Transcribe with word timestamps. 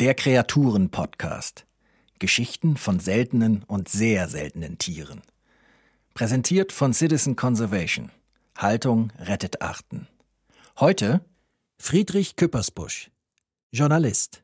Der 0.00 0.14
Kreaturen-Podcast. 0.14 1.66
Geschichten 2.18 2.78
von 2.78 3.00
seltenen 3.00 3.64
und 3.64 3.90
sehr 3.90 4.28
seltenen 4.28 4.78
Tieren. 4.78 5.20
Präsentiert 6.14 6.72
von 6.72 6.94
Citizen 6.94 7.36
Conservation. 7.36 8.10
Haltung 8.56 9.12
rettet 9.18 9.60
Arten. 9.60 10.08
Heute 10.78 11.20
Friedrich 11.76 12.36
Küppersbusch, 12.36 13.10
Journalist. 13.72 14.42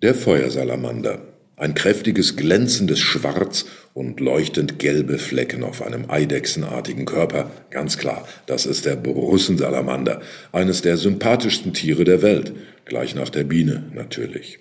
Der 0.00 0.14
Feuersalamander. 0.14 1.20
Ein 1.60 1.74
kräftiges, 1.74 2.36
glänzendes 2.36 3.00
Schwarz 3.00 3.66
und 3.92 4.18
leuchtend 4.18 4.78
gelbe 4.78 5.18
Flecken 5.18 5.62
auf 5.62 5.82
einem 5.82 6.10
eidechsenartigen 6.10 7.04
Körper. 7.04 7.50
Ganz 7.68 7.98
klar, 7.98 8.26
das 8.46 8.64
ist 8.64 8.86
der 8.86 8.96
Borussensalamander, 8.96 10.22
eines 10.52 10.80
der 10.80 10.96
sympathischsten 10.96 11.74
Tiere 11.74 12.04
der 12.04 12.22
Welt, 12.22 12.54
gleich 12.86 13.14
nach 13.14 13.28
der 13.28 13.44
Biene 13.44 13.84
natürlich. 13.92 14.60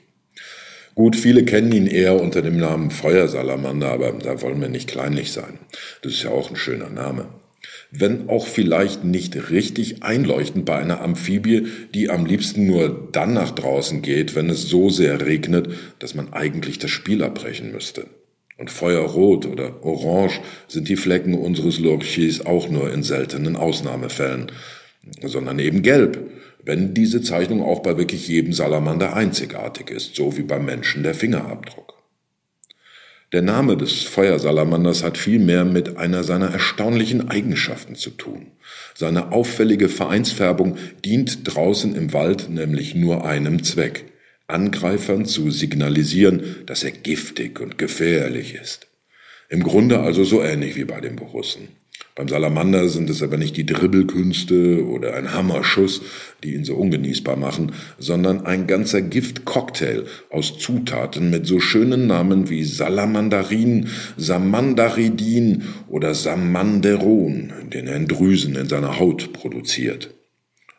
Gut, 0.93 1.15
viele 1.15 1.45
kennen 1.45 1.71
ihn 1.71 1.87
eher 1.87 2.19
unter 2.19 2.41
dem 2.41 2.57
Namen 2.57 2.91
Feuersalamander, 2.91 3.89
aber 3.89 4.11
da 4.11 4.41
wollen 4.41 4.59
wir 4.59 4.67
nicht 4.67 4.89
kleinlich 4.89 5.31
sein. 5.31 5.57
Das 6.01 6.11
ist 6.11 6.23
ja 6.23 6.31
auch 6.31 6.49
ein 6.49 6.57
schöner 6.57 6.89
Name 6.89 7.27
wenn 7.91 8.29
auch 8.29 8.47
vielleicht 8.47 9.03
nicht 9.03 9.49
richtig 9.49 10.03
einleuchtend 10.03 10.65
bei 10.65 10.77
einer 10.77 11.01
Amphibie, 11.01 11.67
die 11.93 12.09
am 12.09 12.25
liebsten 12.25 12.65
nur 12.65 13.09
dann 13.11 13.33
nach 13.33 13.51
draußen 13.51 14.01
geht, 14.01 14.35
wenn 14.35 14.49
es 14.49 14.63
so 14.63 14.89
sehr 14.89 15.25
regnet, 15.25 15.69
dass 15.99 16.15
man 16.15 16.33
eigentlich 16.33 16.79
das 16.79 16.91
Spiel 16.91 17.23
abbrechen 17.23 17.71
müsste. 17.71 18.05
Und 18.57 18.69
Feuerrot 18.69 19.45
oder 19.45 19.85
Orange 19.85 20.41
sind 20.67 20.89
die 20.89 20.97
Flecken 20.97 21.33
unseres 21.33 21.79
Lurchis 21.79 22.45
auch 22.45 22.69
nur 22.69 22.91
in 22.91 23.03
seltenen 23.03 23.55
Ausnahmefällen, 23.55 24.51
sondern 25.25 25.59
eben 25.59 25.81
gelb, 25.81 26.19
wenn 26.63 26.93
diese 26.93 27.21
Zeichnung 27.21 27.63
auch 27.63 27.79
bei 27.79 27.97
wirklich 27.97 28.27
jedem 28.27 28.51
Salamander 28.51 29.15
einzigartig 29.15 29.89
ist, 29.91 30.15
so 30.15 30.37
wie 30.37 30.43
beim 30.43 30.65
Menschen 30.65 31.03
der 31.03 31.13
Fingerabdruck. 31.13 31.98
Der 33.31 33.43
Name 33.43 33.77
des 33.77 34.03
Feuersalamanders 34.03 35.03
hat 35.03 35.15
vielmehr 35.15 35.63
mit 35.63 35.97
einer 35.97 36.23
seiner 36.23 36.49
erstaunlichen 36.49 37.29
Eigenschaften 37.29 37.95
zu 37.95 38.09
tun. 38.09 38.47
Seine 38.95 39.31
auffällige 39.31 39.87
Vereinsfärbung 39.87 40.77
dient 41.05 41.41
draußen 41.43 41.95
im 41.95 42.11
Wald 42.11 42.49
nämlich 42.49 42.95
nur 42.95 43.25
einem 43.25 43.63
Zweck, 43.63 44.05
Angreifern 44.47 45.25
zu 45.25 45.51
signalisieren, 45.51 46.55
dass 46.65 46.83
er 46.83 46.89
giftig 46.89 47.59
und 47.59 47.77
gefährlich 47.77 48.55
ist. 48.55 48.87
Im 49.47 49.61
Grunde 49.61 49.99
also 49.99 50.23
so 50.23 50.41
ähnlich 50.41 50.75
wie 50.75 50.85
bei 50.85 50.99
den 50.99 51.15
Borussen. 51.15 51.67
Beim 52.19 52.27
Salamander 52.27 52.89
sind 52.89 53.09
es 53.09 53.23
aber 53.23 53.37
nicht 53.37 53.55
die 53.55 53.65
Dribbelkünste 53.65 54.85
oder 54.85 55.15
ein 55.15 55.33
Hammerschuss, 55.33 56.01
die 56.43 56.53
ihn 56.53 56.65
so 56.65 56.75
ungenießbar 56.75 57.37
machen, 57.37 57.71
sondern 57.97 58.45
ein 58.45 58.67
ganzer 58.67 59.01
Giftcocktail 59.01 60.03
aus 60.29 60.57
Zutaten 60.57 61.29
mit 61.29 61.47
so 61.47 61.61
schönen 61.61 62.07
Namen 62.07 62.49
wie 62.49 62.65
Salamandarin, 62.65 63.87
Samandaridin 64.17 65.63
oder 65.87 66.13
Samanderon, 66.13 67.53
den 67.71 67.87
er 67.87 67.95
in 67.95 68.09
Drüsen 68.09 68.55
in 68.55 68.67
seiner 68.67 68.99
Haut 68.99 69.31
produziert. 69.31 70.13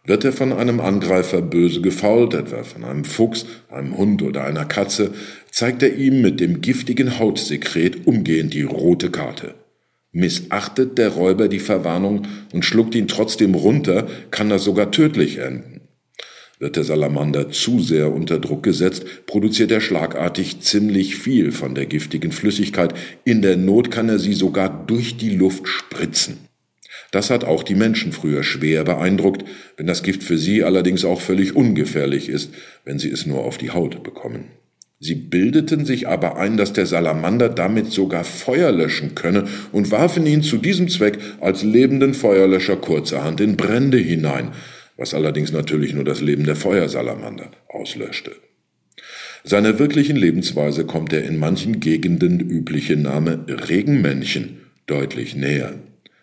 Wird 0.05 0.27
er 0.27 0.33
von 0.33 0.53
einem 0.53 0.81
Angreifer 0.81 1.41
böse 1.41 1.81
gefault, 1.81 2.35
etwa 2.35 2.65
von 2.65 2.85
einem 2.85 3.05
Fuchs, 3.05 3.47
einem 3.71 3.97
Hund 3.97 4.23
oder 4.23 4.45
einer 4.45 4.67
Katze, 4.67 5.13
zeigt 5.51 5.83
er 5.83 5.95
ihm 5.95 6.21
mit 6.21 6.41
dem 6.41 6.61
giftigen 6.61 7.19
Hautsekret 7.19 8.07
umgehend 8.07 8.53
die 8.53 8.63
rote 8.63 9.11
Karte. 9.11 9.55
Missachtet 10.13 10.99
der 10.99 11.11
Räuber 11.11 11.47
die 11.47 11.61
Verwarnung 11.61 12.27
und 12.53 12.65
schluckt 12.65 12.95
ihn 12.95 13.07
trotzdem 13.07 13.55
runter, 13.55 14.09
kann 14.31 14.49
das 14.49 14.65
sogar 14.65 14.91
tödlich 14.91 15.39
enden. 15.39 15.83
Wird 16.59 16.77
der 16.77 16.85
Salamander 16.85 17.51
zu 17.51 17.81
sehr 17.81 18.13
unter 18.13 18.39
Druck 18.39 18.63
gesetzt, 18.63 19.27
produziert 19.27 19.71
er 19.71 19.81
schlagartig 19.81 20.61
ziemlich 20.61 21.17
viel 21.17 21.53
von 21.53 21.75
der 21.75 21.87
giftigen 21.87 22.33
Flüssigkeit. 22.33 22.93
In 23.25 23.41
der 23.41 23.57
Not 23.57 23.91
kann 23.91 24.09
er 24.09 24.19
sie 24.19 24.35
sogar 24.35 24.85
durch 24.87 25.17
die 25.17 25.31
Luft 25.31 25.69
spritzen. 25.69 26.39
Das 27.13 27.31
hat 27.31 27.45
auch 27.45 27.63
die 27.63 27.75
Menschen 27.75 28.13
früher 28.13 28.43
schwer 28.43 28.85
beeindruckt, 28.85 29.45
wenn 29.77 29.87
das 29.87 30.03
Gift 30.03 30.23
für 30.23 30.39
sie 30.39 30.63
allerdings 30.63 31.05
auch 31.05 31.21
völlig 31.21 31.57
ungefährlich 31.57 32.29
ist, 32.29 32.53
wenn 32.85 32.99
sie 32.99 33.11
es 33.11 33.27
nur 33.27 33.45
auf 33.45 33.57
die 33.57 33.71
Haut 33.71 34.03
bekommen. 34.03 34.45
Sie 35.03 35.15
bildeten 35.15 35.87
sich 35.87 36.09
aber 36.09 36.37
ein, 36.37 36.59
dass 36.59 36.75
der 36.75 36.85
Salamander 36.85 37.49
damit 37.49 37.91
sogar 37.91 38.23
Feuer 38.23 38.71
löschen 38.71 39.15
könne 39.15 39.49
und 39.73 39.91
warfen 39.91 40.27
ihn 40.27 40.43
zu 40.43 40.59
diesem 40.59 40.91
Zweck 40.91 41.19
als 41.41 41.63
lebenden 41.63 42.13
Feuerlöscher 42.13 42.77
kurzerhand 42.77 43.41
in 43.41 43.57
Brände 43.57 43.97
hinein, 43.97 44.51
was 44.99 45.15
allerdings 45.15 45.53
natürlich 45.53 45.95
nur 45.95 46.05
das 46.05 46.21
Leben 46.21 46.45
der 46.45 46.55
Feuersalamander 46.55 47.51
auslöschte. 47.69 48.33
Seiner 49.43 49.79
wirklichen 49.79 50.17
Lebensweise 50.17 50.85
kommt 50.85 51.13
der 51.13 51.25
in 51.25 51.39
manchen 51.39 51.81
Gegenden 51.81 52.39
übliche 52.39 52.97
Name 52.97 53.47
Regenmännchen 53.49 54.61
deutlich 54.87 55.35
näher. 55.35 55.77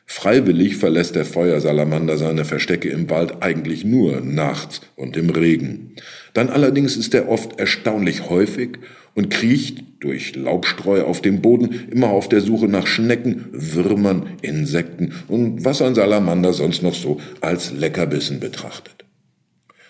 Freiwillig 0.09 0.78
verlässt 0.78 1.16
der 1.16 1.25
Feuersalamander 1.25 2.18
seine 2.18 2.45
Verstecke 2.45 2.90
im 2.90 3.09
Wald 3.09 3.44
eigentlich 3.44 3.84
nur 3.84 4.22
nachts 4.22 4.79
und 4.95 5.18
im 5.18 5.29
Regen. 5.29 5.95
Dann 6.34 6.50
allerdings 6.50 6.95
ist 6.95 7.13
er 7.13 7.28
oft 7.28 7.59
erstaunlich 7.59 8.29
häufig 8.29 8.79
und 9.16 9.29
kriecht 9.29 9.84
durch 10.00 10.35
Laubstreu 10.35 11.03
auf 11.03 11.22
dem 11.22 11.41
Boden 11.41 11.88
immer 11.91 12.07
auf 12.07 12.29
der 12.29 12.40
Suche 12.40 12.67
nach 12.67 12.88
Schnecken, 12.88 13.47
Würmern, 13.51 14.28
Insekten 14.41 15.13
und 15.28 15.66
was 15.66 15.81
ein 15.81 15.94
Salamander 15.94 16.53
sonst 16.53 16.84
noch 16.84 16.96
so 16.96 17.19
als 17.41 17.73
Leckerbissen 17.73 18.40
betrachtet. 18.40 19.06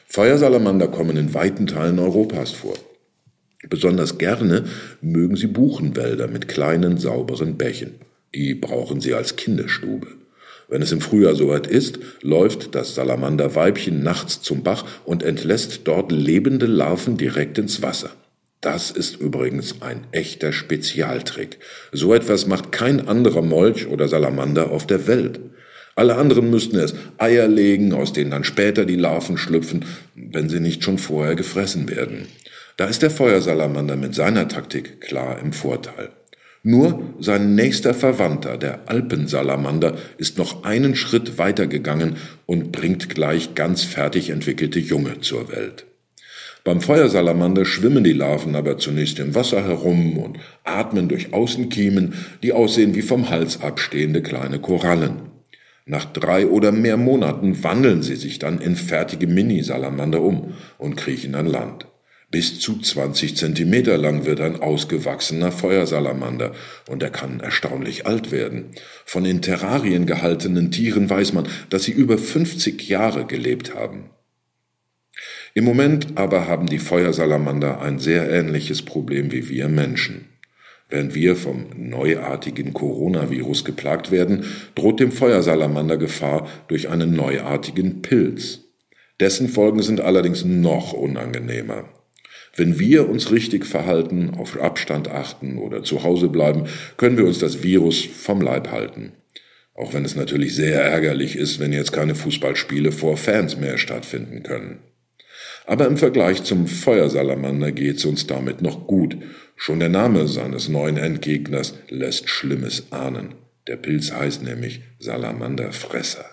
Feuersalamander 0.08 0.88
kommen 0.88 1.16
in 1.16 1.36
weiten 1.36 1.68
Teilen 1.68 2.00
Europas 2.00 2.52
vor. 2.52 2.74
Besonders 3.70 4.18
gerne 4.18 4.66
mögen 5.02 5.36
sie 5.36 5.48
Buchenwälder 5.48 6.28
mit 6.28 6.48
kleinen, 6.48 6.98
sauberen 6.98 7.56
Bächen. 7.56 8.07
Die 8.34 8.54
brauchen 8.54 9.02
sie 9.02 9.14
als 9.14 9.36
Kinderstube. 9.36 10.08
Wenn 10.70 10.82
es 10.82 10.92
im 10.92 11.00
Frühjahr 11.00 11.36
soweit 11.36 11.66
ist, 11.66 12.00
läuft 12.22 12.76
das 12.76 12.94
Salamanderweibchen 12.94 14.04
nachts 14.04 14.42
zum 14.42 14.64
Bach 14.64 14.86
und 15.06 15.24
entlässt 15.24 15.82
dort 15.86 16.12
lebende 16.12 16.66
Larven 16.66 17.18
direkt 17.18 17.58
ins 17.58 17.82
Wasser. 17.82 18.12
Das 18.60 18.92
ist 18.92 19.18
übrigens 19.22 19.82
ein 19.82 20.08
echter 20.12 20.52
Spezialtrick. 20.52 21.60
So 21.92 22.14
etwas 22.14 22.48
macht 22.48 22.72
kein 22.72 23.08
anderer 23.08 23.44
Molch 23.44 23.88
oder 23.88 24.08
Salamander 24.08 24.72
auf 24.72 24.88
der 24.88 25.08
Welt. 25.08 25.40
Alle 25.96 26.16
anderen 26.16 26.50
müssten 26.50 26.78
es 26.78 26.94
Eier 27.18 27.48
legen, 27.48 27.94
aus 27.94 28.14
denen 28.14 28.32
dann 28.32 28.44
später 28.44 28.86
die 28.86 28.96
Larven 28.96 29.38
schlüpfen, 29.38 29.86
wenn 30.16 30.50
sie 30.50 30.60
nicht 30.60 30.84
schon 30.84 30.98
vorher 30.98 31.36
gefressen 31.36 31.90
werden. 31.90 32.28
Da 32.78 32.86
ist 32.86 33.02
der 33.02 33.10
Feuersalamander 33.10 33.96
mit 33.96 34.14
seiner 34.14 34.48
Taktik 34.48 35.02
klar 35.02 35.40
im 35.40 35.54
Vorteil. 35.54 36.10
Nur 36.68 37.14
sein 37.22 37.56
nächster 37.56 37.94
Verwandter, 37.94 38.58
der 38.58 38.90
Alpensalamander, 38.90 39.96
ist 40.18 40.38
noch 40.38 40.66
einen 40.66 40.98
Schritt 40.98 41.38
weitergegangen 41.38 42.18
und 42.46 42.74
bringt 42.74 43.08
gleich 43.08 43.56
ganz 43.56 43.86
fertig 43.86 44.32
entwickelte 44.32 44.78
Junge 44.78 45.22
zur 45.22 45.50
Welt. 45.50 45.86
Beim 46.66 46.82
Feuersalamander 46.82 47.64
schwimmen 47.64 48.04
die 48.04 48.12
Larven 48.12 48.54
aber 48.54 48.78
zunächst 48.78 49.18
im 49.20 49.34
Wasser 49.34 49.64
herum 49.64 50.18
und 50.18 50.40
atmen 50.66 51.08
durch 51.08 51.34
Außenkiemen, 51.34 52.16
die 52.44 52.52
aussehen 52.52 52.96
wie 52.96 53.02
vom 53.02 53.30
Hals 53.30 53.62
abstehende 53.62 54.22
kleine 54.22 54.60
Korallen. 54.60 55.22
Nach 55.86 56.04
drei 56.04 56.48
oder 56.48 56.74
mehr 56.74 56.98
Monaten 56.98 57.64
wandeln 57.64 58.04
sie 58.04 58.18
sich 58.18 58.40
dann 58.40 58.60
in 58.60 58.76
fertige 58.76 59.28
Mini-Salamander 59.28 60.22
um 60.22 60.54
und 60.78 60.98
kriechen 60.98 61.34
an 61.36 61.46
Land. 61.46 61.88
Bis 62.30 62.60
zu 62.60 62.78
20 62.78 63.38
Zentimeter 63.38 63.98
lang 63.98 64.26
wird 64.26 64.42
ein 64.42 64.62
ausgewachsener 64.62 65.50
Feuersalamander 65.50 66.52
und 66.90 67.02
er 67.02 67.10
kann 67.10 67.40
erstaunlich 67.40 68.06
alt 68.06 68.32
werden. 68.32 68.72
Von 69.06 69.24
in 69.24 69.42
Terrarien 69.42 70.06
gehaltenen 70.06 70.70
Tieren 70.70 71.10
weiß 71.10 71.32
man, 71.32 71.48
dass 71.70 71.84
sie 71.84 71.94
über 71.94 72.18
50 72.18 72.90
Jahre 72.90 73.26
gelebt 73.26 73.76
haben. 73.76 74.10
Im 75.54 75.64
Moment 75.64 76.18
aber 76.18 76.48
haben 76.48 76.68
die 76.68 76.80
Feuersalamander 76.80 77.80
ein 77.80 77.98
sehr 77.98 78.30
ähnliches 78.30 78.82
Problem 78.82 79.32
wie 79.32 79.48
wir 79.48 79.70
Menschen. 79.70 80.26
Während 80.90 81.16
wir 81.16 81.38
vom 81.38 81.68
neuartigen 81.78 82.74
Coronavirus 82.74 83.64
geplagt 83.64 84.12
werden, 84.12 84.44
droht 84.76 85.00
dem 85.00 85.14
Feuersalamander 85.14 85.98
Gefahr 85.98 86.48
durch 86.68 86.90
einen 86.90 87.14
neuartigen 87.14 88.02
Pilz. 88.02 88.66
Dessen 89.22 89.48
Folgen 89.48 89.82
sind 89.82 90.02
allerdings 90.02 90.44
noch 90.44 90.92
unangenehmer. 90.92 91.86
Wenn 92.58 92.80
wir 92.80 93.08
uns 93.08 93.32
richtig 93.32 93.68
verhalten, 93.68 94.32
auf 94.36 94.60
Abstand 94.60 95.10
achten 95.10 95.60
oder 95.60 95.84
zu 95.84 96.04
Hause 96.04 96.28
bleiben, 96.28 96.64
können 96.98 97.16
wir 97.16 97.26
uns 97.26 97.38
das 97.38 97.62
Virus 97.62 98.04
vom 98.04 98.42
Leib 98.42 98.72
halten. 98.72 99.12
Auch 99.76 99.94
wenn 99.94 100.04
es 100.04 100.16
natürlich 100.16 100.56
sehr 100.56 100.82
ärgerlich 100.82 101.36
ist, 101.36 101.60
wenn 101.60 101.72
jetzt 101.72 101.94
keine 101.94 102.16
Fußballspiele 102.16 102.92
vor 102.92 103.16
Fans 103.16 103.58
mehr 103.58 103.78
stattfinden 103.78 104.42
können. 104.42 104.80
Aber 105.68 105.86
im 105.86 105.98
Vergleich 105.98 106.44
zum 106.44 106.66
Feuersalamander 106.66 107.72
geht's 107.72 108.06
uns 108.06 108.26
damit 108.26 108.64
noch 108.64 108.88
gut. 108.88 109.18
Schon 109.56 109.80
der 109.80 109.90
Name 109.90 110.28
seines 110.28 110.68
neuen 110.68 110.98
Endgegners 110.98 111.76
lässt 111.90 112.28
Schlimmes 112.28 112.92
ahnen. 112.92 113.36
Der 113.68 113.76
Pilz 113.76 114.12
heißt 114.12 114.42
nämlich 114.42 114.82
Salamanderfresser. 114.98 116.26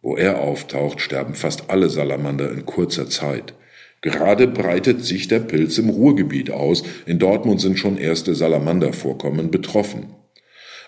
Wo 0.00 0.16
er 0.16 0.38
auftaucht, 0.38 1.02
sterben 1.02 1.34
fast 1.34 1.68
alle 1.68 1.90
Salamander 1.90 2.50
in 2.50 2.64
kurzer 2.64 3.10
Zeit. 3.10 3.52
Gerade 4.02 4.46
breitet 4.46 5.04
sich 5.04 5.28
der 5.28 5.40
Pilz 5.40 5.76
im 5.78 5.90
Ruhrgebiet 5.90 6.50
aus. 6.50 6.82
In 7.06 7.18
Dortmund 7.18 7.60
sind 7.60 7.78
schon 7.78 7.98
erste 7.98 8.34
Salamandervorkommen 8.34 9.50
betroffen. 9.50 10.14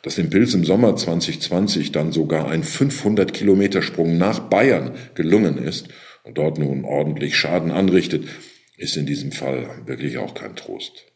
Dass 0.03 0.17
dem 0.17 0.31
Pilz 0.31 0.55
im 0.55 0.65
Sommer 0.65 0.97
2020 0.97 1.93
dann 1.93 2.11
sogar 2.11 2.49
ein 2.49 2.65
500 2.65 3.33
Kilometer 3.33 3.83
Sprung 3.83 4.17
nach 4.19 4.39
Bayern 4.41 4.93
gelungen 5.15 5.59
ist 5.59 5.89
und 6.25 6.39
dort 6.39 6.59
nun 6.59 6.85
ordentlich 6.85 7.37
Schaden 7.37 7.71
anrichtet, 7.71 8.27
ist 8.79 8.97
in 8.97 9.07
diesem 9.07 9.31
Fall 9.31 9.69
wirklich 9.87 10.19
auch 10.19 10.35
kein 10.35 10.57
Trost. 10.57 11.07